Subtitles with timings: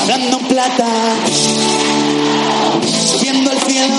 [0.00, 0.86] Hablando en plata,
[3.10, 3.94] subiendo al cielo,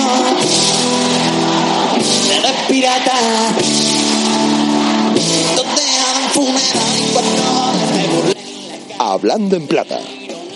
[2.28, 3.12] de pirata,
[5.56, 7.42] donde han funeral y cuando
[7.92, 8.94] me.
[8.98, 10.00] Hablando en plata,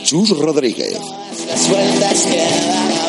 [0.05, 0.99] Chus Rodríguez.
[1.47, 3.08] Las vueltas que da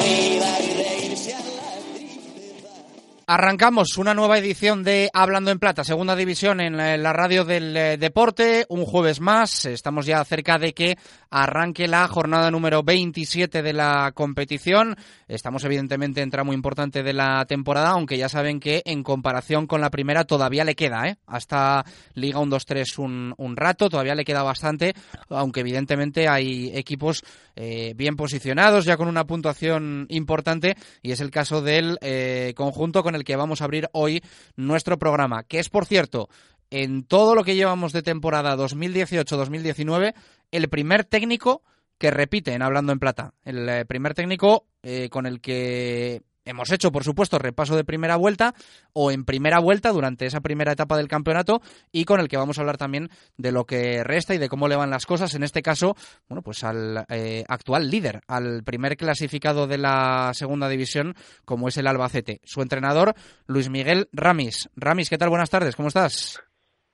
[3.31, 7.95] Arrancamos una nueva edición de Hablando en Plata, segunda división en la, radio del eh,
[7.95, 8.65] deporte.
[8.69, 10.97] Un jueves más, estamos ya cerca de que
[11.29, 14.95] arranque la jornada número 27 de la competición.
[15.27, 19.79] Estamos evidentemente en tramo importante de la temporada, aunque ya saben que en comparación con
[19.79, 21.17] la primera todavía le queda, ¿eh?
[21.27, 24.95] Hasta Liga 1-2-3 un, un rato, todavía le queda bastante,
[25.29, 27.23] aunque evidentemente hay equipos
[27.61, 33.03] eh, bien posicionados, ya con una puntuación importante, y es el caso del eh, conjunto
[33.03, 34.23] con el que vamos a abrir hoy
[34.55, 36.29] nuestro programa, que es, por cierto,
[36.69, 40.13] en todo lo que llevamos de temporada 2018-2019,
[40.51, 41.63] el primer técnico
[41.97, 43.33] que repite en Hablando en Plata.
[43.43, 48.15] El eh, primer técnico eh, con el que hemos hecho, por supuesto, repaso de primera
[48.15, 48.53] vuelta
[48.93, 52.57] o en primera vuelta durante esa primera etapa del campeonato y con el que vamos
[52.57, 55.35] a hablar también de lo que resta y de cómo le van las cosas.
[55.35, 55.95] En este caso,
[56.27, 61.13] bueno, pues al eh, actual líder, al primer clasificado de la segunda división,
[61.45, 62.39] como es el Albacete.
[62.43, 63.13] Su entrenador,
[63.47, 64.69] Luis Miguel Ramis.
[64.75, 65.29] Ramis, ¿qué tal?
[65.29, 66.43] Buenas tardes, ¿cómo estás?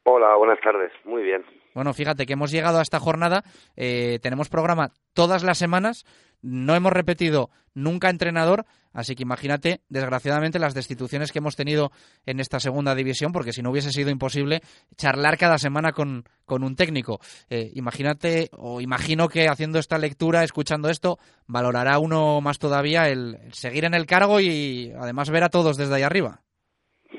[0.03, 0.92] Hola, buenas tardes.
[1.03, 1.44] Muy bien.
[1.76, 3.44] Bueno, fíjate que hemos llegado a esta jornada,
[3.76, 6.06] eh, tenemos programa todas las semanas,
[6.42, 11.92] no hemos repetido nunca entrenador, así que imagínate, desgraciadamente, las destituciones que hemos tenido
[12.25, 14.62] en esta segunda división, porque si no hubiese sido imposible
[14.96, 17.19] charlar cada semana con, con un técnico.
[17.50, 23.38] Eh, imagínate, o imagino que haciendo esta lectura, escuchando esto, valorará uno más todavía el,
[23.52, 26.40] seguir en el cargo y además ver a todos desde ahí arriba.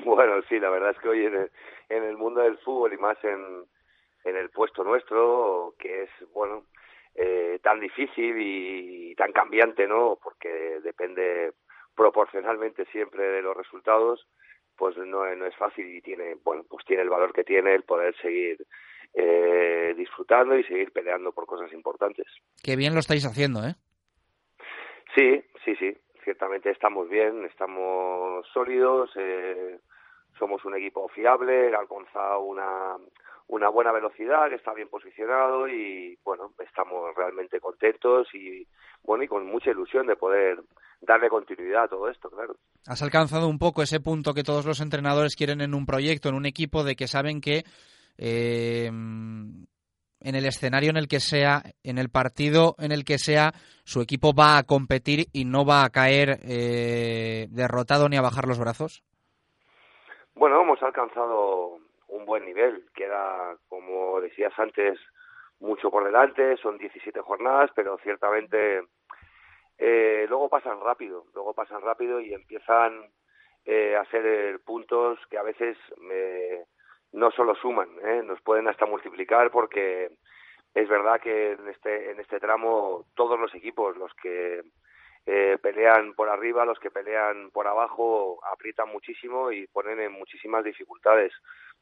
[0.03, 1.51] Bueno, sí, la verdad es que hoy en el,
[1.89, 3.67] en el mundo del fútbol y más en,
[4.27, 6.65] en el puesto nuestro, que es, bueno,
[7.15, 10.19] eh, tan difícil y tan cambiante, ¿no?
[10.21, 11.53] Porque depende
[11.95, 14.27] proporcionalmente siempre de los resultados,
[14.75, 17.83] pues no, no es fácil y tiene, bueno, pues tiene el valor que tiene el
[17.83, 18.63] poder seguir
[19.13, 22.27] eh, disfrutando y seguir peleando por cosas importantes.
[22.63, 23.73] Qué bien lo estáis haciendo, ¿eh?
[25.15, 29.79] Sí, sí, sí, ciertamente estamos bien, estamos sólidos, eh,
[30.37, 32.97] somos un equipo fiable, ha alcanzado una,
[33.47, 38.67] una buena velocidad, que está bien posicionado y bueno, estamos realmente contentos y
[39.03, 40.59] bueno, y con mucha ilusión de poder
[41.01, 42.55] darle continuidad a todo esto, claro.
[42.85, 46.35] Has alcanzado un poco ese punto que todos los entrenadores quieren en un proyecto, en
[46.35, 47.63] un equipo, de que saben que
[48.17, 49.67] eh, en
[50.35, 53.53] el escenario en el que sea, en el partido en el que sea,
[53.83, 58.45] su equipo va a competir y no va a caer eh, derrotado ni a bajar
[58.45, 59.03] los brazos?
[60.35, 61.79] Bueno, hemos alcanzado
[62.17, 64.99] un buen nivel, queda, como decías antes,
[65.59, 68.81] mucho por delante, son 17 jornadas, pero ciertamente
[69.77, 73.05] eh, luego pasan rápido, luego pasan rápido y empiezan
[73.65, 75.77] eh, a ser puntos que a veces
[76.11, 76.63] eh,
[77.13, 78.21] no solo suman, ¿eh?
[78.23, 80.09] nos pueden hasta multiplicar porque
[80.73, 84.61] es verdad que en este en este tramo todos los equipos, los que
[85.25, 90.63] eh, pelean por arriba, los que pelean por abajo, aprietan muchísimo y ponen en muchísimas
[90.63, 91.33] dificultades.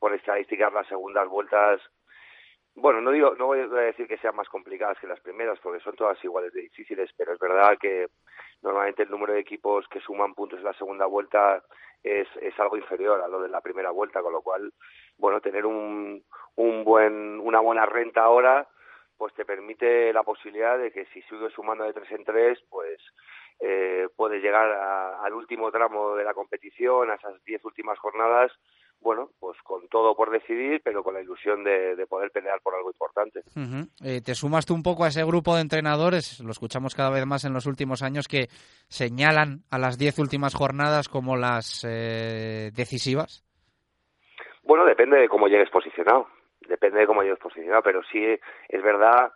[0.06, 1.82] Por estadísticas, las segundas vueltas,
[2.76, 5.80] bueno, no digo, no voy a decir que sean más complicadas que las primeras, porque
[5.80, 8.06] son todas iguales de difíciles, pero es verdad que
[8.62, 11.64] normalmente el número de equipos que suman puntos en la segunda vuelta
[12.04, 14.72] es, es algo inferior a lo de la primera vuelta, con lo cual,
[15.18, 16.24] bueno, tener un,
[16.54, 18.68] un buen, una buena renta ahora,
[19.18, 23.02] pues te permite la posibilidad de que si sigues sumando de tres en tres, pues
[23.60, 28.52] eh, puedes llegar a- al último tramo de la competición, a esas diez últimas jornadas,
[29.00, 32.76] bueno, pues con todo por decidir, pero con la ilusión de, de poder pelear por
[32.76, 33.42] algo importante.
[34.04, 37.26] Eh, te sumas tú un poco a ese grupo de entrenadores, lo escuchamos cada vez
[37.26, 38.48] más en los últimos años, que
[38.88, 43.44] señalan a las diez últimas jornadas como las eh, decisivas.
[44.64, 46.28] Bueno, depende de cómo llegues posicionado,
[46.68, 48.24] depende de cómo llegues posicionado, pero sí
[48.70, 49.32] es verdad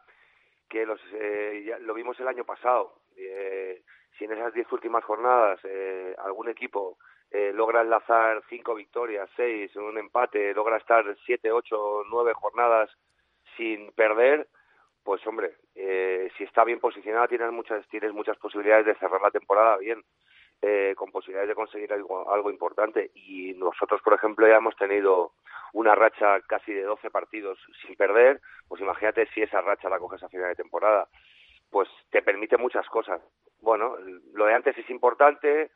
[0.67, 3.01] que los, eh, ya lo vimos el año pasado.
[3.15, 3.83] Eh,
[4.17, 6.97] si en esas diez últimas jornadas eh, algún equipo
[7.31, 12.89] eh, logra enlazar cinco victorias, seis, un empate, logra estar siete, ocho, nueve jornadas
[13.55, 14.47] sin perder,
[15.03, 19.31] pues hombre, eh, si está bien posicionada tienes muchas, tienes muchas posibilidades de cerrar la
[19.31, 20.03] temporada bien.
[20.61, 23.11] Eh, con posibilidades de conseguir algo, algo importante.
[23.13, 25.31] Y nosotros, por ejemplo, ya hemos tenido
[25.71, 30.21] una racha casi de 12 partidos sin perder, pues imagínate si esa racha la coges
[30.21, 31.07] a final de temporada,
[31.69, 33.21] pues te permite muchas cosas.
[33.61, 33.95] Bueno,
[34.33, 35.71] lo de antes es importante,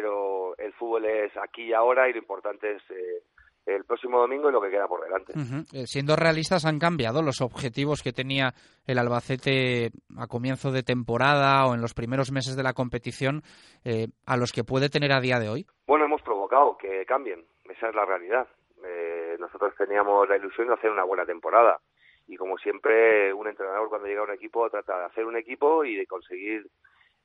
[0.00, 3.22] pero el fútbol es aquí y ahora y lo importante es eh,
[3.64, 5.32] el próximo domingo y lo que queda por delante.
[5.72, 8.52] Eh, siendo realistas, han cambiado los objetivos que tenía
[8.86, 13.42] el Albacete a comienzo de temporada o en los primeros meses de la competición
[13.84, 15.66] eh, a los que puede tener a día de hoy.
[15.86, 18.48] Bueno, hemos provocado que cambien, esa es la realidad.
[18.84, 21.78] Eh, nosotros teníamos la ilusión de hacer una buena temporada
[22.26, 25.84] y como siempre un entrenador cuando llega a un equipo trata de hacer un equipo
[25.84, 26.66] y de conseguir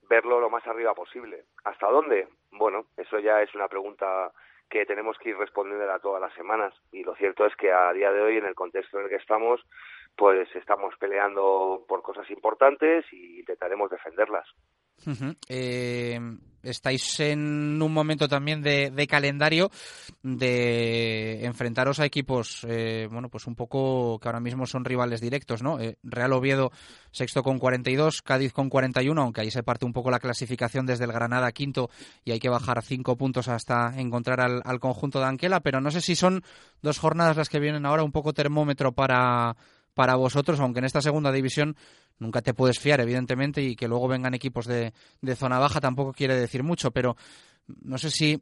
[0.09, 1.45] verlo lo más arriba posible.
[1.63, 2.27] ¿Hasta dónde?
[2.51, 4.31] Bueno, eso ya es una pregunta
[4.69, 6.73] que tenemos que ir respondiendo a todas las semanas.
[6.91, 9.15] Y lo cierto es que a día de hoy, en el contexto en el que
[9.15, 9.61] estamos,
[10.15, 14.47] pues estamos peleando por cosas importantes y intentaremos defenderlas.
[15.48, 16.19] Eh,
[16.63, 19.72] estáis en un momento también de, calendario
[20.22, 25.63] de enfrentaros a equipos, eh, bueno, pues un poco que ahora mismo son rivales directos,
[25.63, 25.80] ¿no?
[25.80, 26.72] Eh, Real Oviedo
[27.12, 31.06] sexto con 42, Cádiz con 41, aunque ahí se parte un poco la clasificación desde
[31.06, 31.90] el Granada quinto
[32.24, 35.92] y hay que bajar cinco puntos hasta encontrar al, al conjunto de Anquela, pero no
[35.92, 36.44] sé si son
[36.81, 39.56] dos jornadas las que vienen ahora un poco termómetro para
[40.00, 41.75] para vosotros, aunque en esta segunda división
[42.19, 46.13] nunca te puedes fiar, evidentemente, y que luego vengan equipos de, de zona baja tampoco
[46.13, 47.16] quiere decir mucho, pero
[47.83, 48.42] no sé si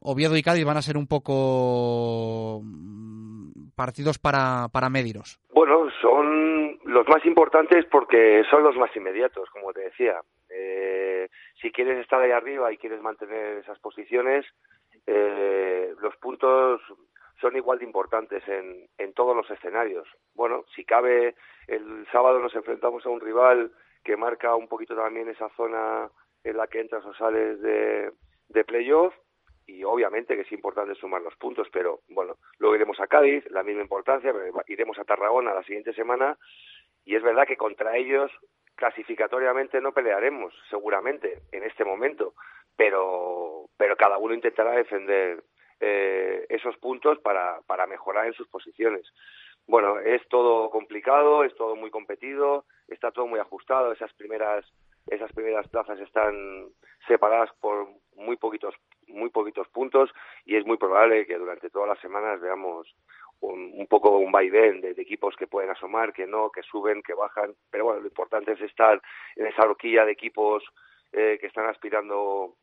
[0.00, 5.38] Oviedo y Cádiz van a ser un poco mm, partidos para, para mediros.
[5.52, 10.20] Bueno, son los más importantes porque son los más inmediatos, como te decía.
[10.50, 11.28] Eh,
[11.60, 14.46] si quieres estar ahí arriba y quieres mantener esas posiciones,
[15.06, 16.80] eh, los puntos
[17.40, 20.08] son igual de importantes en, en todos los escenarios.
[20.34, 21.34] Bueno, si cabe,
[21.66, 23.72] el sábado nos enfrentamos a un rival
[24.04, 26.10] que marca un poquito también esa zona
[26.44, 28.10] en la que entras o sales de,
[28.48, 29.14] de playoff
[29.66, 33.62] y obviamente que es importante sumar los puntos, pero bueno, luego iremos a Cádiz, la
[33.62, 34.32] misma importancia,
[34.66, 36.38] iremos a Tarragona la siguiente semana
[37.04, 38.30] y es verdad que contra ellos
[38.74, 42.34] clasificatoriamente no pelearemos, seguramente, en este momento,
[42.76, 45.42] pero, pero cada uno intentará defender
[45.80, 46.17] eh,
[46.98, 49.06] puntos para, para mejorar en sus posiciones.
[49.66, 54.64] Bueno, es todo complicado, es todo muy competido, está todo muy ajustado, esas primeras
[55.10, 56.68] esas primeras plazas están
[57.06, 58.74] separadas por muy poquitos
[59.06, 60.10] muy poquitos puntos
[60.44, 62.94] y es muy probable que durante todas las semanas veamos
[63.40, 67.02] un, un poco un vaivén de, de, equipos que pueden asomar, que no, que suben,
[67.02, 69.00] que bajan, pero bueno, lo importante es estar
[69.36, 70.62] en esa horquilla de equipos
[71.12, 72.56] eh, que están aspirando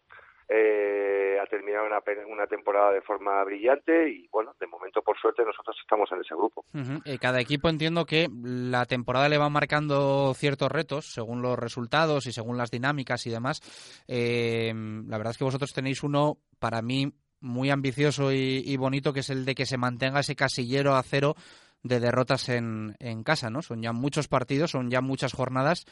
[0.48, 5.44] eh, a terminar una, una, temporada de forma brillante y bueno, de momento por suerte
[5.44, 6.64] nosotros estamos en ese grupo.
[6.74, 7.20] Uh -huh.
[7.20, 12.32] Cada equipo entiendo que la temporada le va marcando ciertos retos según los resultados y
[12.32, 13.62] según las dinámicas y demás.
[14.08, 14.72] Eh,
[15.08, 17.12] la verdad es que vosotros tenéis uno para mí
[17.42, 21.04] muy ambicioso y, y bonito que es el de que se mantenga ese casillero a
[21.04, 21.36] cero
[21.84, 23.62] de derrotas en, en casa, ¿no?
[23.62, 25.86] Son ya muchos partidos, son ya muchas jornadas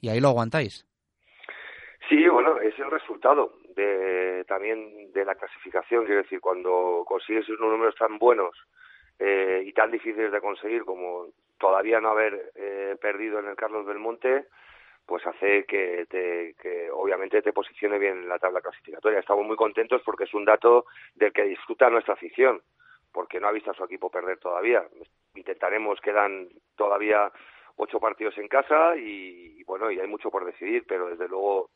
[0.00, 0.86] y ahí lo aguantáis.
[2.08, 7.70] Sí, bueno, es el resultado de, también de la clasificación, quiero decir, cuando consigues unos
[7.70, 8.56] números tan buenos
[9.18, 11.28] eh, y tan difíciles de conseguir como
[11.58, 14.46] todavía no haber eh, perdido en el Carlos Belmonte,
[15.06, 19.20] pues hace que, te, que obviamente te posicione bien en la tabla clasificatoria.
[19.20, 22.60] Estamos muy contentos porque es un dato del que disfruta nuestra afición,
[23.12, 24.84] porque no ha visto a su equipo perder todavía.
[25.34, 27.32] Intentaremos, quedan todavía
[27.76, 31.70] ocho partidos en casa y, bueno, y hay mucho por decidir, pero desde luego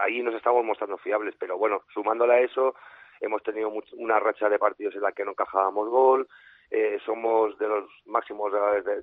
[0.00, 2.74] ahí nos estamos mostrando fiables, pero bueno, sumándole a eso,
[3.20, 6.28] hemos tenido mucho, una racha de partidos en la que no encajábamos gol,
[6.70, 8.50] eh, somos de los máximos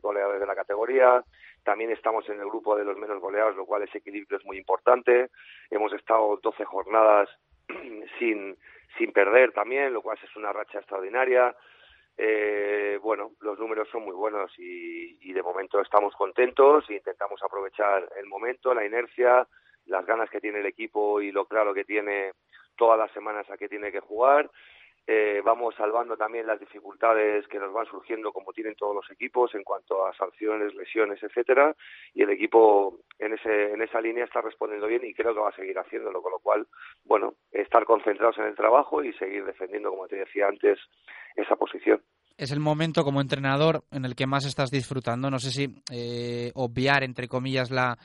[0.01, 1.23] goleadores de la categoría,
[1.63, 4.57] también estamos en el grupo de los menos goleados, lo cual ese equilibrio es muy
[4.57, 5.29] importante,
[5.69, 7.29] hemos estado 12 jornadas
[8.19, 8.57] sin,
[8.97, 11.55] sin perder también, lo cual es una racha extraordinaria,
[12.21, 17.41] eh, bueno, los números son muy buenos y, y, de momento estamos contentos e intentamos
[17.41, 19.47] aprovechar el momento, la inercia,
[19.89, 22.31] las ganas que tiene el equipo y lo claro que tiene
[22.77, 24.49] todas las semanas a que tiene que jugar.
[25.11, 29.55] Eh, vamos salvando también las dificultades que nos van surgiendo como tienen todos los equipos
[29.55, 31.75] en cuanto a sanciones, lesiones, etcétera,
[32.13, 35.49] y el equipo en ese en esa línea está respondiendo bien y creo que va
[35.49, 36.67] a seguir haciéndolo, con lo cual,
[37.05, 40.77] bueno, estar concentrados en el trabajo y seguir defendiendo, como te decía antes,
[41.35, 42.03] esa posición
[42.37, 45.29] es el momento como entrenador en el que más estás disfrutando.
[45.29, 47.97] No sé si eh, obviar, entre comillas, la,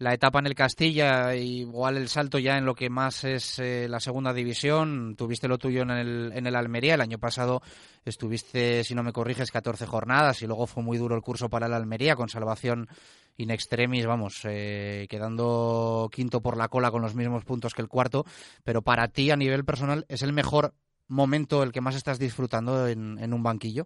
[0.00, 3.86] la etapa en el Castilla, igual el salto ya en lo que más es eh,
[3.86, 5.14] la segunda división.
[5.14, 6.94] Tuviste lo tuyo en el, en el Almería.
[6.94, 7.60] El año pasado
[8.02, 11.66] estuviste, si no me corriges, 14 jornadas y luego fue muy duro el curso para
[11.66, 12.88] el Almería con salvación
[13.36, 17.88] in extremis, vamos, eh, quedando quinto por la cola con los mismos puntos que el
[17.88, 18.24] cuarto.
[18.64, 20.72] Pero para ti, a nivel personal, ¿es el mejor
[21.08, 23.84] momento el que más estás disfrutando en, en un banquillo?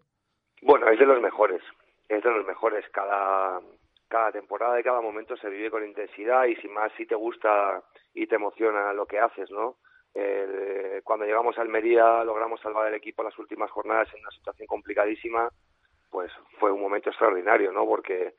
[0.63, 1.61] Bueno, es de los mejores.
[2.09, 2.85] Es de los mejores.
[2.93, 3.59] Cada
[4.09, 7.83] cada temporada y cada momento se vive con intensidad y sin más si te gusta
[8.15, 9.77] y te emociona lo que haces, ¿no?
[10.15, 14.67] Eh, cuando llegamos a Almería logramos salvar el equipo las últimas jornadas en una situación
[14.69, 15.49] complicadísima,
[16.11, 16.31] pues
[16.61, 17.85] fue un momento extraordinario, ¿no?
[17.87, 18.35] Porque,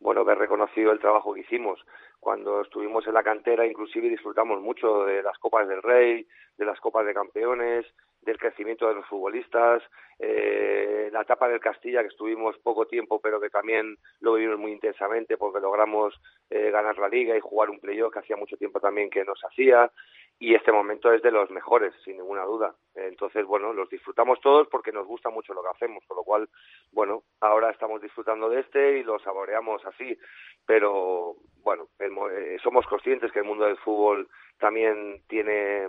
[0.00, 1.80] bueno, ver reconocido el trabajo que hicimos.
[2.18, 6.26] Cuando estuvimos en la cantera, inclusive disfrutamos mucho de las Copas del Rey,
[6.58, 7.86] de las Copas de Campeones,
[8.22, 9.82] del crecimiento de los futbolistas,
[10.22, 14.72] eh, la etapa del Castilla que estuvimos poco tiempo pero que también lo vivimos muy
[14.72, 16.14] intensamente porque logramos
[16.50, 19.42] eh, ganar la liga y jugar un playoff que hacía mucho tiempo también que nos
[19.44, 19.90] hacía.
[20.38, 22.74] Y este momento es de los mejores sin ninguna duda.
[22.94, 26.48] Entonces bueno los disfrutamos todos porque nos gusta mucho lo que hacemos con lo cual
[26.92, 30.18] bueno ahora estamos disfrutando de este y lo saboreamos así.
[30.66, 35.88] Pero bueno eh, somos conscientes que el mundo del fútbol también tiene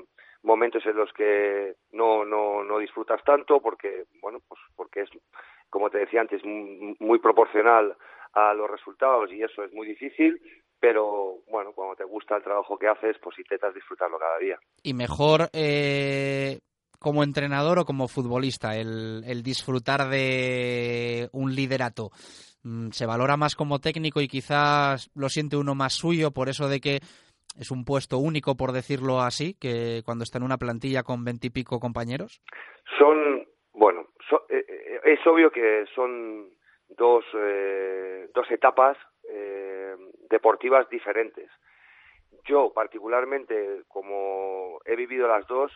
[0.62, 5.10] momentos en los que no, no, no disfrutas tanto porque, bueno, pues porque es,
[5.72, 7.96] como te decía antes, muy proporcional
[8.34, 10.40] a los resultados y eso es muy difícil,
[10.80, 14.60] pero bueno, cuando te gusta el trabajo que haces, pues intentas disfrutarlo cada día.
[14.84, 16.60] Y mejor eh,
[17.00, 22.12] como entrenador o como futbolista, el, el disfrutar de un liderato.
[22.62, 26.70] Mm, ¿Se valora más como técnico y quizás lo siente uno más suyo por eso
[26.70, 27.00] de que
[27.60, 31.80] es un puesto único, por decirlo así, que cuando está en una plantilla con veintipico
[31.80, 32.42] compañeros?
[32.98, 34.08] Son, bueno,
[34.50, 36.50] eh, eh, es obvio que son
[36.90, 38.98] dos, eh, dos etapas
[40.30, 41.50] deportivas diferentes.
[42.46, 45.72] Yo, particularmente, como he vivido las dos,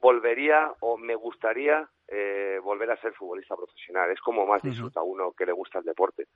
[0.00, 1.88] volvería o me gustaría
[2.62, 4.10] volver a ser futbolista profesional.
[4.10, 6.26] Es como más disfruta uno que le gusta el deporte.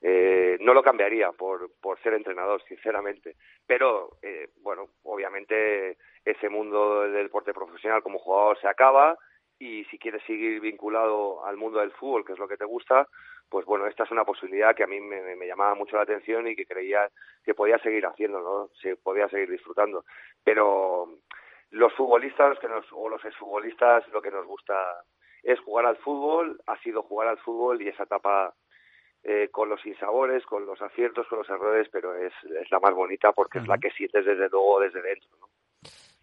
[0.00, 3.36] Eh, no lo cambiaría por, por ser entrenador, sinceramente.
[3.66, 9.16] Pero, eh, bueno, obviamente ese mundo del deporte profesional como jugador se acaba
[9.58, 13.08] y si quieres seguir vinculado al mundo del fútbol, que es lo que te gusta,
[13.48, 16.46] pues bueno, esta es una posibilidad que a mí me, me llamaba mucho la atención
[16.46, 17.08] y que creía
[17.44, 18.68] que podía seguir haciendo, ¿no?
[18.82, 20.04] Se podía seguir disfrutando.
[20.44, 21.08] Pero
[21.70, 24.74] los futbolistas que nos, o los exfutbolistas lo que nos gusta
[25.46, 28.52] es jugar al fútbol, ha sido jugar al fútbol y esa etapa
[29.22, 32.92] eh, con los insabores, con los aciertos, con los errores, pero es, es la más
[32.92, 35.30] bonita porque es la que sientes desde luego desde dentro.
[35.40, 35.46] ¿no?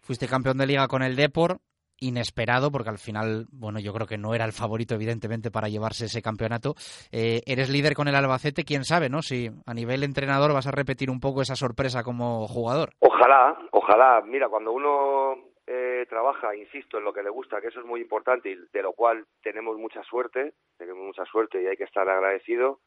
[0.00, 1.58] Fuiste campeón de liga con el Depor,
[1.98, 6.04] inesperado, porque al final, bueno, yo creo que no era el favorito, evidentemente, para llevarse
[6.04, 6.74] ese campeonato.
[7.10, 9.22] Eh, eres líder con el Albacete, quién sabe, ¿no?
[9.22, 12.90] Si a nivel entrenador vas a repetir un poco esa sorpresa como jugador.
[13.00, 14.20] Ojalá, ojalá.
[14.26, 18.00] Mira, cuando uno eh, trabaja, insisto, en lo que le gusta, que eso es muy
[18.00, 22.08] importante y de lo cual tenemos mucha suerte, tenemos mucha suerte y hay que estar
[22.08, 22.80] agradecido,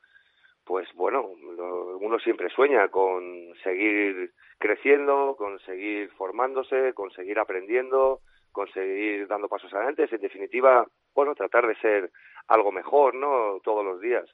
[0.64, 8.20] pues bueno, uno siempre sueña con seguir creciendo, con seguir formándose, con seguir aprendiendo,
[8.52, 12.12] con seguir dando pasos adelante, en definitiva, bueno, tratar de ser
[12.48, 13.60] algo mejor, ¿no?
[13.64, 14.26] Todos los días.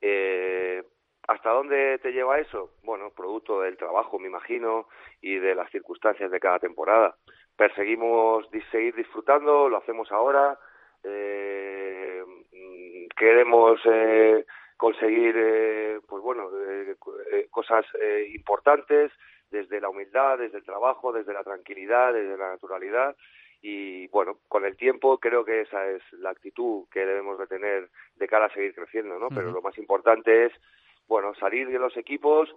[0.00, 0.82] Eh,
[1.28, 2.74] ¿Hasta dónde te lleva eso?
[2.82, 4.88] Bueno, producto del trabajo, me imagino,
[5.20, 7.16] y de las circunstancias de cada temporada.
[7.62, 10.58] Perseguimos seguir disfrutando, lo hacemos ahora,
[11.04, 12.20] eh,
[13.16, 14.44] queremos eh,
[14.76, 16.96] conseguir eh, pues bueno eh,
[17.30, 17.86] eh, cosas
[18.34, 19.12] importantes
[19.48, 23.14] desde la humildad desde el trabajo desde la tranquilidad desde la naturalidad.
[23.60, 27.90] Y bueno con el tiempo creo que esa es la actitud que debemos de tener
[28.16, 30.52] de cara a seguir creciendo no pero lo más importante es
[31.06, 32.52] bueno salir de los equipos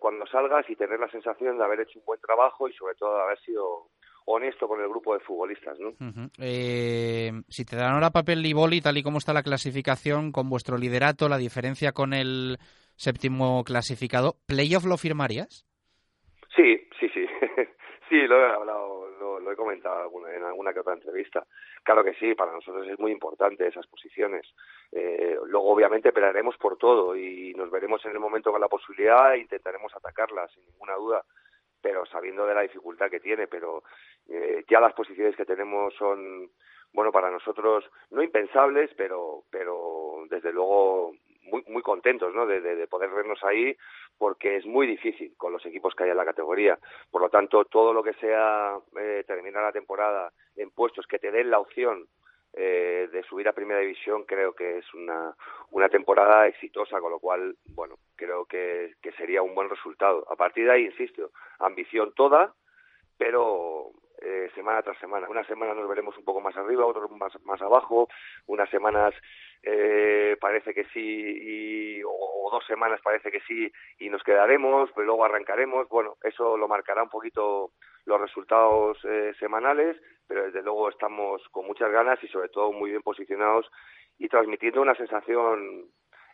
[0.00, 3.16] cuando salgas y tener la sensación de haber hecho un buen trabajo y sobre todo
[3.16, 3.88] de haber sido
[4.26, 5.78] honesto con el grupo de futbolistas.
[5.78, 5.92] ¿no?
[6.38, 10.48] eh, si te dan ahora papel y boli, tal y como está la clasificación, con
[10.48, 12.58] vuestro liderato, la diferencia con el
[12.96, 15.66] séptimo clasificado, ¿playoff lo firmarías?
[16.54, 17.26] Sí, sí, sí.
[18.08, 21.46] sí, lo he hablado, lo, lo he comentado en alguna que otra entrevista.
[21.82, 24.46] Claro que sí, para nosotros es muy importante esas posiciones.
[24.92, 29.34] Eh, luego, obviamente, esperaremos por todo y nos veremos en el momento con la posibilidad
[29.34, 31.24] e intentaremos atacarla, sin ninguna duda
[31.82, 33.82] pero sabiendo de la dificultad que tiene, pero
[34.28, 36.48] eh, ya las posiciones que tenemos son,
[36.92, 41.12] bueno, para nosotros no impensables, pero, pero desde luego
[41.42, 42.46] muy, muy contentos, ¿no?
[42.46, 43.76] De, de, poder vernos ahí,
[44.16, 46.78] porque es muy difícil con los equipos que hay en la categoría.
[47.10, 51.30] Por lo tanto, todo lo que sea eh, terminar la temporada en puestos que te
[51.30, 52.06] den la opción
[52.54, 55.34] eh, de subir a primera división creo que es una,
[55.70, 60.26] una temporada exitosa, con lo cual, bueno, creo que, que sería un buen resultado.
[60.30, 62.54] A partir de ahí, insisto, ambición toda,
[63.16, 65.28] pero eh, semana tras semana.
[65.28, 68.08] Unas semanas nos veremos un poco más arriba, otras más, más abajo,
[68.46, 69.14] unas semanas
[69.62, 74.90] eh, parece que sí, y, o, o, dos semanas parece que sí, y nos quedaremos,
[74.94, 75.88] pero luego arrancaremos.
[75.88, 77.72] Bueno, eso lo marcará un poquito
[78.04, 82.90] los resultados eh, semanales, pero desde luego estamos con muchas ganas y sobre todo muy
[82.90, 83.70] bien posicionados
[84.18, 85.86] y transmitiendo una sensación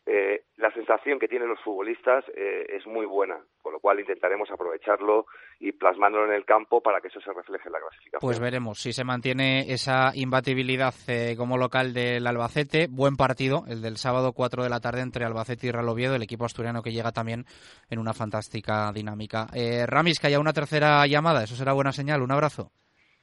[0.07, 4.51] eh, la sensación que tienen los futbolistas eh, es muy buena, con lo cual intentaremos
[4.51, 5.27] aprovecharlo
[5.61, 8.21] y plasmándolo en el campo para que eso se refleje en la clasificación.
[8.21, 12.87] Pues veremos si se mantiene esa imbatibilidad eh, como local del Albacete.
[12.91, 16.23] Buen partido, el del sábado 4 de la tarde entre Albacete y Real Oviedo, el
[16.23, 17.45] equipo asturiano que llega también
[17.91, 19.47] en una fantástica dinámica.
[19.55, 22.23] Eh, Ramis, que haya una tercera llamada, eso será buena señal.
[22.23, 22.71] Un abrazo.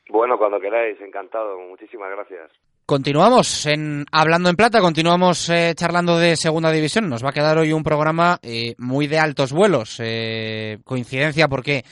[0.09, 1.57] Bueno, cuando queráis, encantado.
[1.59, 2.51] Muchísimas gracias.
[2.85, 7.09] Continuamos en Hablando en Plata, continuamos eh, charlando de Segunda División.
[7.09, 9.95] Nos va a quedar hoy un programa eh, muy de altos vuelos.
[9.97, 11.83] Eh, coincidencia porque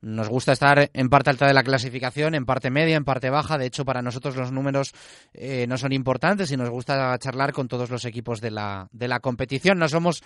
[0.00, 3.58] nos gusta estar en parte alta de la clasificación, en parte media, en parte baja.
[3.58, 4.92] De hecho, para nosotros los números
[5.34, 9.06] eh, no son importantes y nos gusta charlar con todos los equipos de la, de
[9.06, 9.78] la competición.
[9.78, 10.20] No somos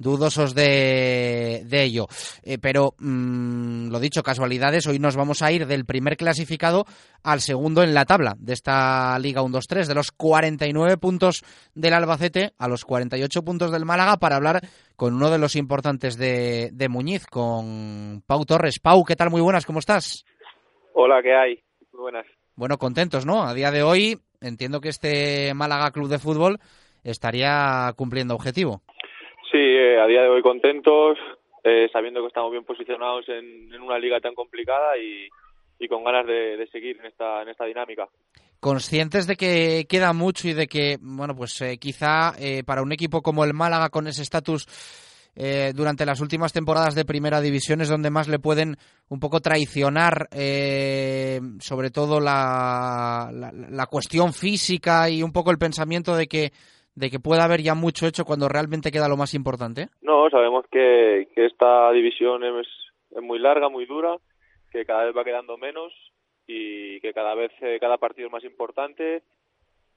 [0.00, 2.06] dudosos de, de ello.
[2.42, 6.86] Eh, pero, mmm, lo dicho, casualidades, hoy nos vamos a ir del primer clasificado
[7.22, 12.54] al segundo en la tabla de esta Liga 1-2-3, de los 49 puntos del Albacete
[12.58, 14.60] a los 48 puntos del Málaga, para hablar
[14.96, 18.80] con uno de los importantes de, de Muñiz, con Pau Torres.
[18.80, 19.30] Pau, ¿qué tal?
[19.30, 20.24] Muy buenas, ¿cómo estás?
[20.94, 21.62] Hola, ¿qué hay?
[21.92, 22.26] Muy buenas.
[22.56, 23.42] Bueno, contentos, ¿no?
[23.42, 26.58] A día de hoy entiendo que este Málaga Club de Fútbol
[27.04, 28.82] estaría cumpliendo objetivo.
[30.02, 31.16] A día de hoy contentos,
[31.64, 35.28] eh, sabiendo que estamos bien posicionados en, una liga tan complicada y,
[35.88, 38.06] con ganas de, seguir en esta, en esta dinámica.
[38.60, 42.92] Conscientes de que queda mucho y de que, bueno, pues eh, quizá eh, para un
[42.92, 44.66] equipo como el Málaga con ese estatus
[45.36, 48.76] eh, durante las últimas temporadas de primera división es donde más le pueden
[49.08, 56.16] un poco traicionar eh, sobre todo la, la, cuestión física y un poco el pensamiento
[56.16, 56.52] de que
[56.94, 59.88] de que pueda haber ya mucho hecho cuando realmente queda lo más importante?
[60.02, 62.66] No, sabemos que, que esta división es,
[63.10, 64.16] es muy larga, muy dura,
[64.70, 65.92] que cada vez va quedando menos
[66.46, 69.22] y que cada vez eh, cada partido es más importante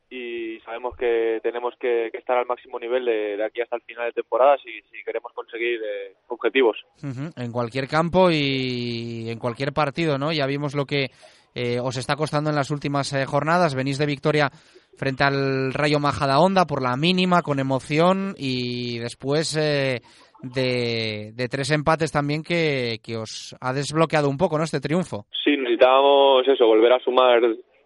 [0.10, 3.82] y sabemos que tenemos que, que estar al máximo nivel de, de, aquí hasta el
[3.82, 6.78] final de temporada si, si queremos conseguir eh, objetivos.
[7.02, 7.44] Uh -huh.
[7.44, 10.32] En cualquier campo y en cualquier partido, ¿no?
[10.32, 11.10] Ya vimos lo que
[11.56, 13.74] eh, os está costando en las últimas eh, jornadas.
[13.76, 14.52] Venís de victoria
[14.98, 20.02] frente al Rayo Majadahonda por la mínima, con emoción y después eh,
[20.42, 24.64] de, tres empates también que, que, os ha desbloqueado un poco, ¿no?
[24.64, 25.26] Este triunfo.
[25.44, 27.42] Sí, necesitábamos eso, volver a sumar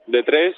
[0.07, 0.55] de tres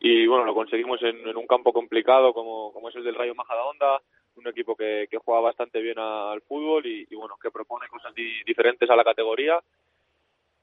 [0.00, 4.00] y bueno, lo conseguimos en, un campo complicado como, como es el del Rayo Majadahonda,
[4.36, 8.14] un equipo que, que juega bastante bien al fútbol y, y, bueno, que propone cosas
[8.14, 9.58] di, diferentes a la categoría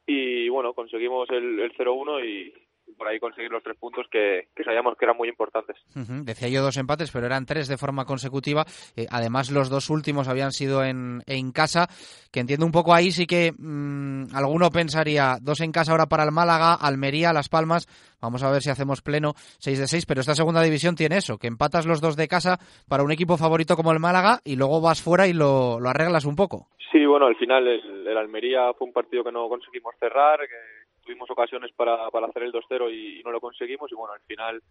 [0.06, 2.54] y bueno, conseguimos el, el 0-1 y,
[2.98, 5.78] por ahí conseguir los tres puntos que, que sabíamos que eran muy importantes.
[5.96, 6.24] Uh -huh.
[6.24, 8.65] Decía yo dos empates, pero eran tres de forma consecutiva.
[8.96, 11.88] Eh, además, los dos últimos habían sido en, en, casa,
[12.32, 16.24] que entiendo un poco ahí sí que mmm, alguno pensaría dos en casa ahora para
[16.24, 17.88] el Málaga, Almería, Las Palmas.
[18.22, 21.38] Vamos a ver si hacemos pleno 6 de 6, pero esta segunda división tiene eso,
[21.38, 24.82] que empatas los dos de casa para un equipo favorito como el Málaga y luego
[24.82, 26.67] vas fuera y lo, lo arreglas un poco.
[26.91, 30.83] Sí, bueno, al final el, el Almería fue un partido que no conseguimos cerrar, que
[31.04, 34.62] tuvimos ocasiones para, para hacer el 2-0 y, no lo conseguimos y bueno, al final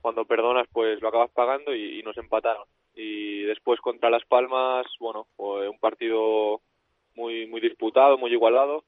[0.00, 2.64] cuando perdonas pues lo acabas pagando y, nos empataron.
[2.94, 6.60] Y después contra Las Palmas, bueno, fue un partido
[7.14, 8.84] muy muy disputado, muy igualado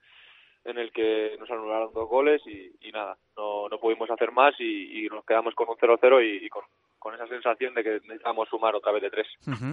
[0.65, 5.09] en el que nos anularon dos goles y, nada, no, no pudimos hacer más y,
[5.11, 6.63] nos quedamos con un 0-0 y, con,
[6.99, 9.27] con esa sensación de que necesitamos sumar otra vez de tres.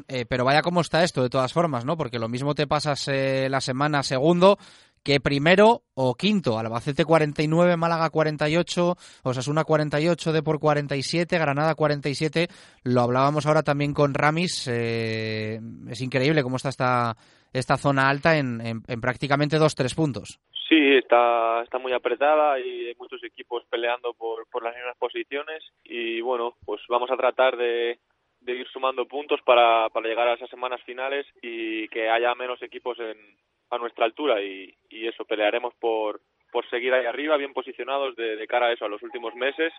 [0.08, 1.98] Eh, pero vaya cómo está esto de todas formas, ¿no?
[1.98, 4.58] Porque lo mismo te pasas eh, la semana segundo
[5.08, 6.60] que primero o quinto.
[6.60, 12.50] Albacete 49, Málaga 48, Osasuna 48, Depor 47, Granada 47.
[12.84, 14.68] Lo hablábamos ahora también con Ramis.
[14.68, 17.16] Eh, es increíble cómo está esta,
[17.54, 20.42] esta zona alta en, en, en prácticamente dos, tres puntos.
[20.68, 25.64] Sí, está, está muy apretada y hay muchos equipos peleando por, por las mismas posiciones
[25.86, 27.98] y bueno, pues vamos a tratar de,
[28.42, 32.62] de ir sumando puntos para, para llegar a esas semanas finales y que haya menos
[32.62, 33.16] equipos en,
[33.70, 38.36] a nuestra altura y, y eso, pelearemos por, por seguir ahí arriba, bien posicionados de,
[38.36, 39.74] de, cara a eso, a los últimos meses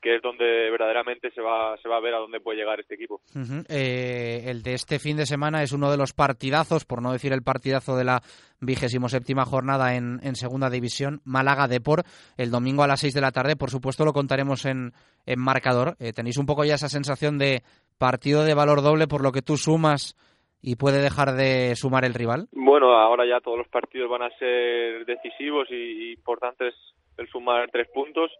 [0.00, 2.94] que es donde verdaderamente se va, se va a ver a dónde puede llegar este
[2.94, 3.20] equipo.
[3.68, 7.32] eh, el de este fin de semana es uno de los partidazos, por no decir
[7.32, 8.22] el partidazo de la
[8.60, 12.04] vigésimo séptima jornada en, en Segunda División, Málaga Depor,
[12.36, 13.56] el domingo a las seis de la tarde.
[13.56, 14.92] Por supuesto lo contaremos en,
[15.26, 15.96] en marcador.
[15.98, 17.62] Eh, ¿Tenéis un poco ya esa sensación de
[17.98, 20.14] partido de valor doble por lo que tú sumas
[20.60, 22.48] y puede dejar de sumar el rival?
[22.52, 26.74] Bueno, ahora ya todos los partidos van a ser decisivos y importantes
[27.16, 28.30] el sumar tres puntos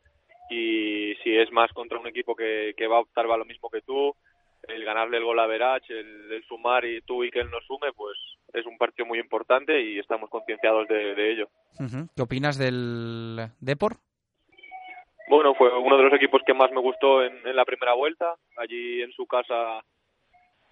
[0.50, 3.68] y si es más contra un equipo que, que va a optar va lo mismo
[3.70, 4.14] que tú,
[4.66, 7.60] el ganarle el gol a Verach, el, el, sumar y tú y que él no
[7.66, 8.16] sume, pues
[8.52, 11.48] es un partido muy importante y estamos concienciados de, de, ello.
[12.16, 13.96] ¿Qué opinas del Depor?
[15.28, 18.34] Bueno, fue uno de los equipos que más me gustó en, en la primera vuelta.
[18.56, 19.82] Allí en su casa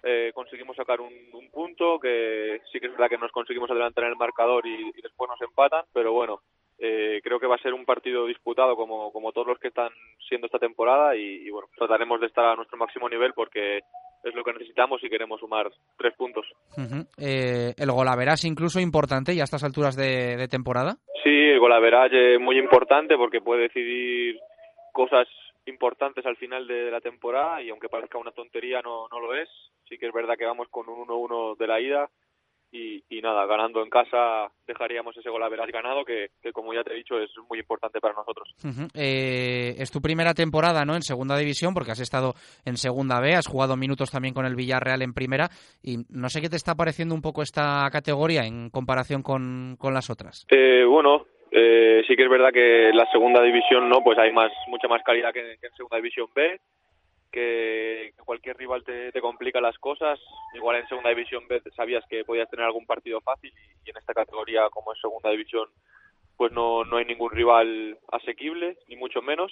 [0.03, 4.05] eh, conseguimos sacar un, un, punto, que sí que es verdad que nos conseguimos adelantar
[4.05, 6.41] en el marcador y, y después nos empatan, pero bueno,
[6.79, 9.89] eh, creo que va a ser un partido disputado como, como todos los que están
[10.27, 13.79] siendo esta temporada y, y, bueno, trataremos de estar a nuestro máximo nivel porque
[14.23, 16.45] es lo que necesitamos y queremos sumar tres puntos.
[16.75, 17.07] Uh -huh.
[17.17, 20.97] eh, ¿El golaveras incluso importante ya a estas alturas de, de temporada?
[21.23, 24.39] Sí, el golaveras es muy importante porque puede decidir
[24.91, 25.27] cosas
[25.67, 29.49] importantes al final de, la temporada y aunque parezca una tontería no, no lo es.
[29.87, 32.09] Sí que es verdad que vamos con un 1-1 de la ida
[32.71, 36.73] y, y, nada, ganando en casa dejaríamos ese gol a veras ganado que, que, como
[36.73, 38.53] ya te he dicho es muy importante para nosotros.
[38.63, 38.89] Uh -huh.
[38.93, 40.95] eh, es tu primera temporada ¿no?
[40.95, 42.33] en segunda división porque has estado
[42.65, 45.49] en segunda B, has jugado minutos también con el Villarreal en primera
[45.81, 49.93] y no sé qué te está pareciendo un poco esta categoría en comparación con, con
[49.93, 50.45] las otras.
[50.49, 51.25] Eh, bueno,
[51.59, 54.87] eh, sí que es verdad que en la segunda división no pues hay más mucha
[54.87, 56.59] más calidad que, en segunda división B
[57.31, 60.19] que cualquier rival te, complica las cosas.
[60.53, 63.51] Igual en segunda división B sabías que podías tener algún partido fácil
[63.83, 65.67] y, en esta categoría como es segunda división
[66.37, 69.51] pues no, no hay ningún rival asequible, ni mucho menos.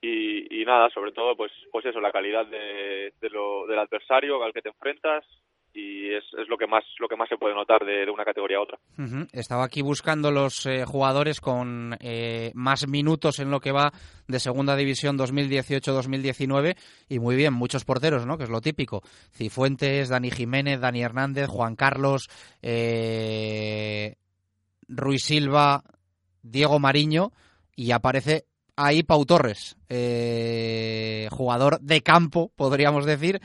[0.00, 4.62] Y, nada, sobre todo pues pues eso, la calidad de lo, del adversario al que
[4.62, 5.24] te enfrentas,
[5.72, 8.24] y es, es, lo que más lo que más se puede notar de, de una
[8.24, 8.78] categoría a otra.
[9.32, 13.92] Estaba aquí buscando los eh, jugadores con eh, más minutos en lo que va
[14.26, 16.76] de segunda división 2018-2019
[17.08, 18.36] y muy bien, muchos porteros, ¿no?
[18.36, 19.02] Que es lo típico.
[19.32, 22.28] Cifuentes, Dani Jiménez, Dani Hernández, Juan Carlos,
[22.62, 24.16] eh,
[24.88, 25.84] Ruiz Silva,
[26.42, 27.32] Diego Mariño
[27.76, 28.44] y aparece
[28.76, 33.40] ahí Pau Torres, eh, jugador de campo, podríamos decir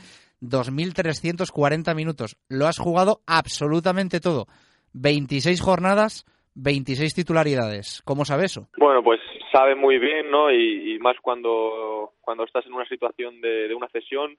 [0.49, 2.38] 2.340 minutos.
[2.49, 4.45] Lo has jugado absolutamente todo.
[4.93, 8.01] 26 jornadas, 26 titularidades.
[8.05, 8.67] ¿Cómo sabe eso?
[8.77, 9.19] Bueno, pues
[9.51, 10.51] sabe muy bien, ¿no?
[10.51, 14.38] Y, más cuando, cuando estás en una situación de, de, una cesión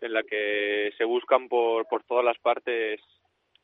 [0.00, 3.00] en la que se buscan por, por todas las partes,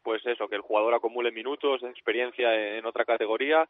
[0.02, 3.68] pues eso, que el jugador acumule minutos, experiencia en otra categoría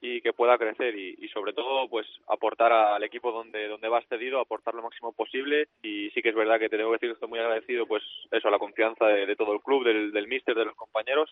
[0.00, 4.06] y que pueda crecer y, y, sobre todo pues aportar al equipo donde donde vas
[4.08, 5.68] cedido aportar lo máximo posible.
[5.82, 8.02] Y sí que es verdad que te tengo que decir que estoy muy agradecido pues
[8.30, 11.30] eso a la confianza de, todo el club del, del míster de los compañeros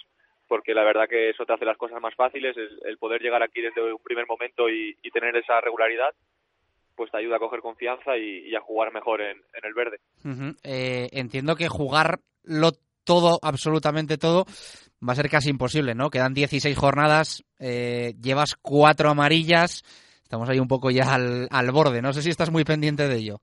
[0.48, 3.42] porque la verdad que eso te hace las cosas más fáciles el, el poder llegar
[3.42, 6.14] aquí desde un primer momento y, tener esa regularidad
[6.94, 9.98] pues te ayuda a coger confianza y, y a jugar mejor en, el verde.
[10.62, 12.72] Eh, entiendo que jugar lo
[13.04, 14.44] todo, absolutamente todo,
[15.06, 16.10] va a ser casi imposible, ¿no?
[16.10, 19.82] Quedan 16 jornadas, eh, llevas cuatro amarillas,
[20.22, 23.16] estamos ahí un poco ya al, al, borde, no sé si estás muy pendiente de
[23.16, 23.36] ello.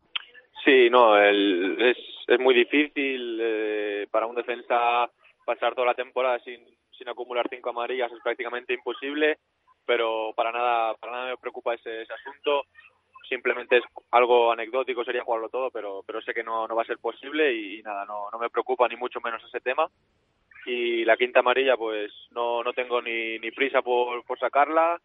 [0.64, 5.10] Sí, no, el, es, es muy difícil eh, para un defensa
[5.46, 6.60] pasar toda la temporada sin,
[6.98, 9.38] sin acumular cinco amarillas, es prácticamente imposible,
[9.86, 12.64] pero para nada, para nada me preocupa ese, ese asunto
[13.28, 16.86] simplemente es algo anecdótico, sería jugarlo todo, pero, pero sé que no, no va a
[16.86, 19.90] ser posible y, y, nada, no, no me preocupa ni mucho menos ese tema.
[20.66, 25.00] Y la quinta amarilla, pues no, no tengo ni, ni prisa por, por sacarla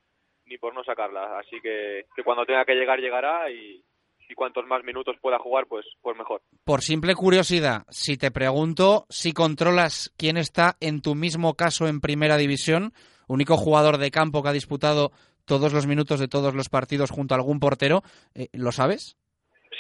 [0.47, 1.39] ni por no sacarla.
[1.39, 3.83] Así que, que cuando tenga que llegar, llegará y,
[4.29, 6.43] y cuantos más minutos pueda jugar, pues, pues mejor.
[6.65, 12.01] Por simple curiosidad, si te pregunto si controlas quién está en tu mismo caso en
[12.01, 12.93] primera división,
[13.29, 15.13] único jugador de campo que ha disputado
[15.47, 18.03] todos los minutos de todos los partidos junto a algún portero,
[18.35, 19.17] eh, ¿lo sabes?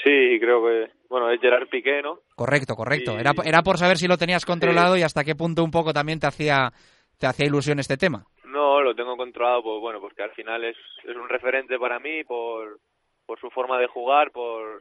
[0.02, 2.20] Sí, creo que, bueno, es Gerard Piqué, ¿no?
[2.36, 3.12] Correcto, correcto.
[3.16, 3.20] Y...
[3.20, 5.00] Era, era por saber si lo tenías controlado sí.
[5.00, 6.70] y hasta qué punto un poco también te hacía,
[7.18, 8.24] te hacía ilusión este tema.
[8.44, 12.22] No, lo tengo controlado, pues bueno, porque al final es, es un referente para mí
[12.24, 12.78] por,
[13.26, 14.80] por su forma de jugar, por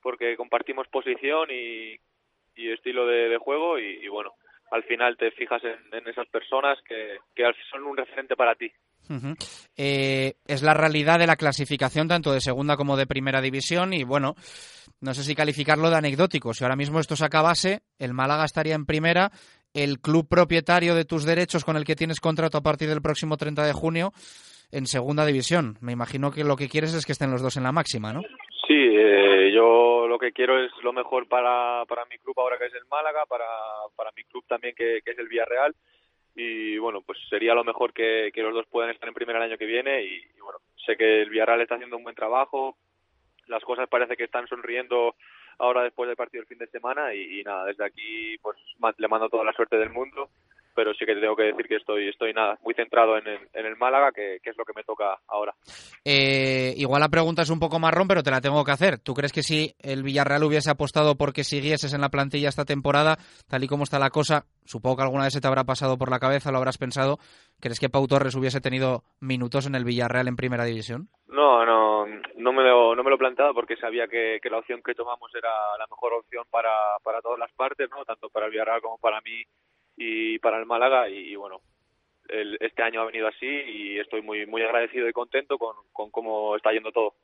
[0.00, 1.96] porque compartimos posición y,
[2.54, 4.32] y estilo de, de juego y, y, bueno,
[4.70, 7.18] al final te fijas en, esas personas que,
[7.70, 8.70] son un referente para ti.
[9.76, 14.02] Eh, es la realidad de la clasificación tanto de segunda como de primera división y
[14.02, 14.34] bueno,
[15.00, 16.54] no sé si calificarlo de anecdótico.
[16.54, 19.30] Si ahora mismo esto se acabase, el Málaga estaría en primera,
[19.74, 23.36] el club propietario de tus derechos con el que tienes contrato a partir del próximo
[23.36, 24.12] 30 de junio
[24.70, 25.78] en segunda división.
[25.80, 28.22] Me imagino que lo que quieres es que estén los dos en la máxima, ¿no?
[28.66, 32.66] Sí, eh, yo lo que quiero es lo mejor para, para mi club ahora que
[32.66, 33.44] es el Málaga, para,
[33.94, 35.74] para mi club también que, es el Villarreal.
[36.34, 39.50] Y bueno, pues sería lo mejor que, que los dos puedan estar en primera el
[39.50, 42.76] año que viene y, bueno, sé que el Villarreal está haciendo un buen trabajo,
[43.46, 45.14] las cosas parece que están sonriendo
[45.58, 48.56] ahora después del partido del fin de semana y, y nada, desde aquí pues
[48.96, 50.30] le mando toda la suerte del mundo
[50.74, 53.38] pero sí que te tengo que decir que estoy estoy nada muy centrado en el,
[53.52, 55.54] en el Málaga que, que es lo que me toca ahora
[56.04, 58.98] Eh, igual la pregunta es un poco marrón, pero te la tengo que hacer.
[58.98, 63.16] ¿Tú crees que si el Villarreal hubiese apostado porque siguieses en la plantilla esta temporada,
[63.48, 66.10] tal y como está la cosa, supongo que alguna vez se te habrá pasado por
[66.10, 67.18] la cabeza, lo habrás pensado,
[67.60, 71.08] ¿crees que Pau Torres hubiese tenido minutos en el Villarreal en primera división?
[71.28, 72.06] No, no,
[72.36, 74.94] no me lo, no me lo he planteado porque sabía que, que la opción que
[74.94, 76.70] tomamos era la mejor opción para,
[77.02, 78.04] para todas las partes, ¿no?
[78.04, 79.42] Tanto para el Villarreal como para mí
[79.96, 81.60] y para el Málaga y, bueno,
[82.28, 86.10] el- este año ha venido así y estoy muy, muy agradecido y contento con, con
[86.10, 87.14] cómo está yendo todo.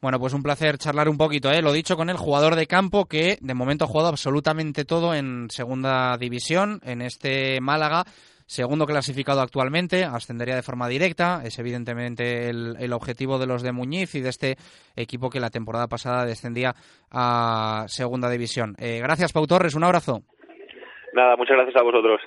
[0.00, 1.62] Bueno, pues un placer charlar un poquito, ¿eh?
[1.62, 5.48] Lo dicho con el jugador de campo que de momento ha jugado absolutamente todo en
[5.50, 8.04] segunda división, en este Málaga,
[8.46, 13.72] segundo clasificado actualmente, ascendería de forma directa, es evidentemente el, el objetivo de los de
[13.72, 14.56] Muñiz y de este
[14.94, 16.74] equipo que la temporada pasada descendía
[17.10, 18.74] a segunda división.
[18.78, 20.22] Eh, gracias, Pau Torres, un abrazo.
[21.14, 22.20] Nada, muchas gracias a vosotros.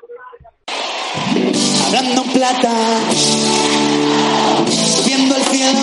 [1.88, 2.74] Hablando en plata,
[5.06, 5.80] viendo el cielo,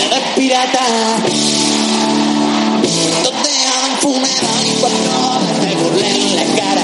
[0.00, 0.86] eres pirata.
[3.22, 5.10] Donde hagan funeral y cuando
[5.60, 6.82] me burlen la cara.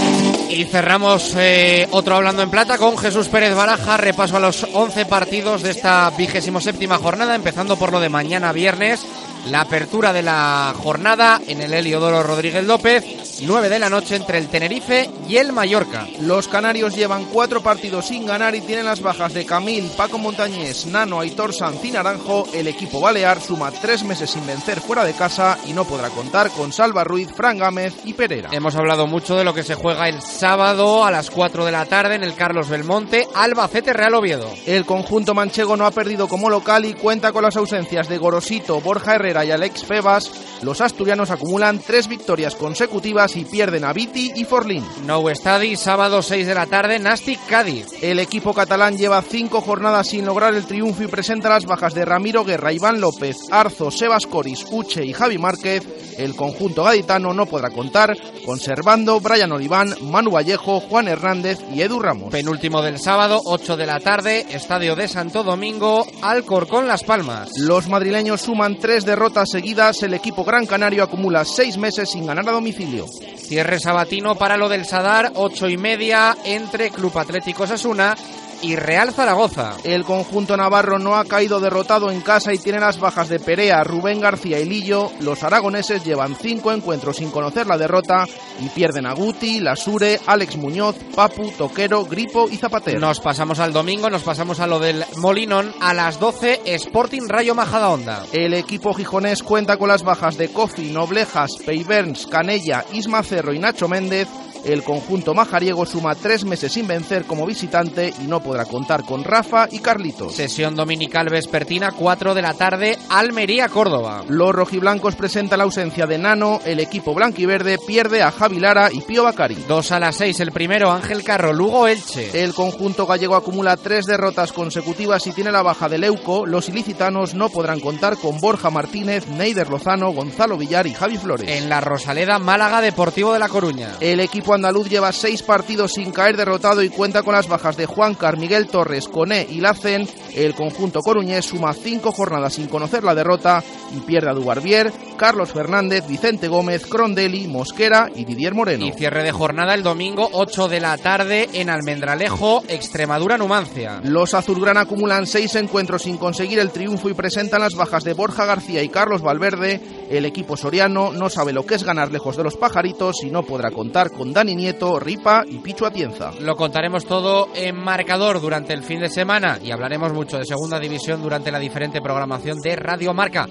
[0.50, 3.96] Y cerramos eh, otro Hablando en Plata con Jesús Pérez Baraja.
[3.96, 8.52] Repaso a los 11 partidos de esta vigésimo séptima jornada, empezando por lo de mañana
[8.52, 9.06] viernes.
[9.50, 14.36] La apertura de la jornada en el Heliodoro Rodríguez López, 9 de la noche entre
[14.36, 16.06] el Tenerife y el Mallorca.
[16.20, 20.84] Los canarios llevan cuatro partidos sin ganar y tienen las bajas de Camil, Paco Montañés,
[20.86, 22.46] Nano, Aitor Sanz y Naranjo.
[22.52, 26.50] El equipo balear suma tres meses sin vencer fuera de casa y no podrá contar
[26.50, 28.50] con Salva Ruiz, Fran Gámez y Pereira.
[28.52, 31.86] Hemos hablado mucho de lo que se juega el sábado a las 4 de la
[31.86, 34.52] tarde en el Carlos Belmonte, Albacete Real Oviedo.
[34.66, 38.80] El conjunto manchego no ha perdido como local y cuenta con las ausencias de Gorosito,
[38.80, 40.30] Borja Herrera y Alex Febas.
[40.62, 44.84] Los asturianos acumulan tres victorias consecutivas y pierden a Viti y Forlín.
[45.06, 47.86] No Estadi, sábado 6 de la tarde, Nastic Cádiz.
[48.02, 52.04] El equipo catalán lleva cinco jornadas sin lograr el triunfo y presenta las bajas de
[52.04, 55.86] Ramiro Guerra, Iván López, Arzo, Sebas Coris, Uche y Javi Márquez.
[56.18, 61.82] El conjunto gaditano no podrá contar con Servando, Brian Oliván, Manu Vallejo, Juan Hernández y
[61.82, 62.32] Edu Ramos.
[62.32, 67.50] Penúltimo del sábado, 8 de la tarde, Estadio de Santo Domingo, Alcorcón Las Palmas.
[67.58, 70.02] Los madrileños suman tres derrotas seguidas.
[70.02, 73.06] El equipo gran canario acumula seis meses sin ganar a domicilio.
[73.06, 78.16] Cierre sabatino para lo del Sadar, ocho y media entre Club Atlético Sasuna
[78.62, 79.76] y Real Zaragoza.
[79.84, 83.84] El conjunto navarro no ha caído derrotado en casa y tiene las bajas de Perea,
[83.84, 85.10] Rubén García y Lillo.
[85.20, 88.26] Los aragoneses llevan cinco encuentros sin conocer la derrota
[88.60, 93.00] y pierden a Guti, Lasure, Alex Muñoz, Papu, Toquero, Gripo y Zapatero.
[93.00, 97.54] Nos pasamos al domingo, nos pasamos a lo del Molinón a las 12, Sporting Rayo
[97.54, 98.24] Majadahonda.
[98.32, 103.58] El equipo gijonés cuenta con las bajas de Kofi, Noblejas, Peiberns, Canella, Isma Cerro y
[103.58, 104.28] Nacho Méndez.
[104.64, 109.24] El conjunto majariego suma tres meses sin vencer como visitante y no podrá contar con
[109.24, 110.34] Rafa y Carlitos.
[110.34, 114.24] Sesión dominical vespertina, 4 de la tarde, Almería, Córdoba.
[114.28, 119.00] Los rojiblancos presentan la ausencia de Nano, el equipo blanquiverde pierde a Javi Lara y
[119.00, 119.64] Pío Bacari.
[119.66, 122.42] 2 a las 6, el primero, Ángel Carro, Lugo Elche.
[122.42, 126.46] El conjunto gallego acumula tres derrotas consecutivas y tiene la baja de Leuco.
[126.46, 131.48] Los ilicitanos no podrán contar con Borja Martínez, Neider Lozano, Gonzalo Villar y Javi Flores.
[131.48, 133.96] En la Rosaleda, Málaga, Deportivo de La Coruña.
[134.00, 137.86] El equipo andaluz lleva seis partidos sin caer derrotado y cuenta con las bajas de
[137.86, 140.08] Juan Car, Miguel Torres, Coné y Lacen.
[140.34, 143.62] El conjunto coruñés suma cinco jornadas sin conocer la derrota
[143.96, 148.86] y pierde a Dubarbier, Carlos Fernández, Vicente Gómez, Crondelli, Mosquera y Didier Moreno.
[148.86, 154.00] Y cierre de jornada el domingo, 8 de la tarde, en Almendralejo, Extremadura, Numancia.
[154.04, 158.46] Los azulgrana acumulan seis encuentros sin conseguir el triunfo y presentan las bajas de Borja
[158.46, 159.80] García y Carlos Valverde.
[160.10, 163.42] El equipo soriano no sabe lo que es ganar lejos de los pajaritos y no
[163.42, 166.30] podrá contar con Dani Nieto, Ripa y Pichu Atienza.
[166.38, 170.78] Lo contaremos todo en marcador durante el fin de semana y hablaremos mucho de segunda
[170.78, 173.48] división durante la diferente programación de Radio Marca.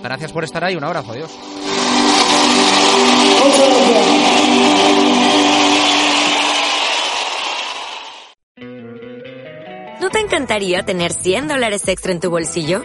[0.00, 1.36] Gracias por estar ahí, un abrazo, adiós.
[10.00, 12.84] ¿No te encantaría tener 100 dólares extra en tu bolsillo?